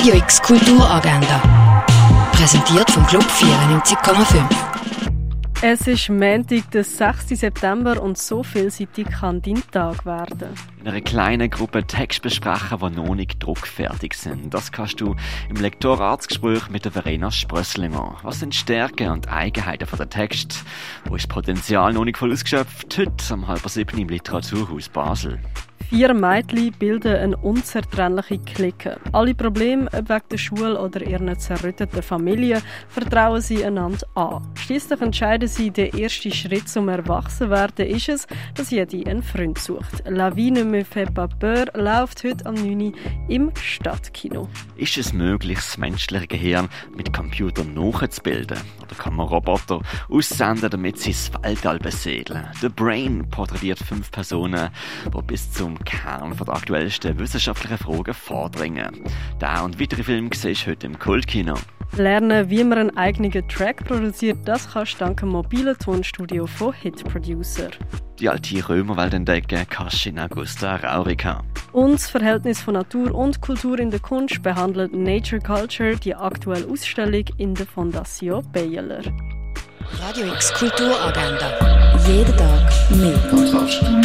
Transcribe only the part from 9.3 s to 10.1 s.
dein Tag